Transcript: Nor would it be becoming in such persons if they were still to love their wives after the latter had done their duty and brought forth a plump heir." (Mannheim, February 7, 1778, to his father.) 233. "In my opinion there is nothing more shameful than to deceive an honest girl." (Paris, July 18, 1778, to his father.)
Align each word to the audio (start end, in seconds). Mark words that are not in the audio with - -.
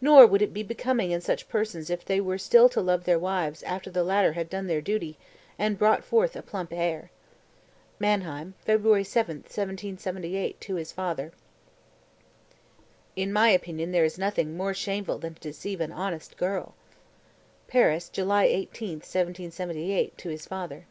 Nor 0.00 0.24
would 0.28 0.40
it 0.40 0.54
be 0.54 0.62
becoming 0.62 1.10
in 1.10 1.20
such 1.20 1.48
persons 1.48 1.90
if 1.90 2.04
they 2.04 2.20
were 2.20 2.38
still 2.38 2.68
to 2.68 2.80
love 2.80 3.02
their 3.02 3.18
wives 3.18 3.64
after 3.64 3.90
the 3.90 4.04
latter 4.04 4.34
had 4.34 4.48
done 4.48 4.68
their 4.68 4.80
duty 4.80 5.18
and 5.58 5.76
brought 5.80 6.04
forth 6.04 6.36
a 6.36 6.42
plump 6.42 6.72
heir." 6.72 7.10
(Mannheim, 7.98 8.54
February 8.64 9.02
7, 9.02 9.38
1778, 9.38 10.60
to 10.60 10.76
his 10.76 10.92
father.) 10.92 11.30
233. 13.16 13.22
"In 13.24 13.32
my 13.32 13.48
opinion 13.48 13.90
there 13.90 14.04
is 14.04 14.16
nothing 14.16 14.56
more 14.56 14.74
shameful 14.74 15.18
than 15.18 15.34
to 15.34 15.40
deceive 15.40 15.80
an 15.80 15.90
honest 15.90 16.36
girl." 16.36 16.76
(Paris, 17.66 18.08
July 18.08 18.44
18, 18.44 18.98
1778, 18.98 20.16
to 20.18 20.28
his 20.28 20.46
father.) 20.46 20.86